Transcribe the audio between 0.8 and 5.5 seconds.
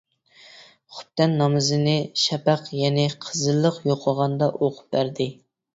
خۇپتەن نامىزىنى شەپەق، يەنى قىزىللىق يوقىغاندا ئوقۇپ بەردى.